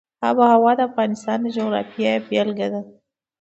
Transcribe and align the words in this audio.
آب 0.27 0.37
وهوا 0.41 0.71
د 0.77 0.81
افغانستان 0.89 1.37
د 1.41 1.47
جغرافیې 1.55 2.11
بېلګه 2.27 2.67
ده. 2.73 2.81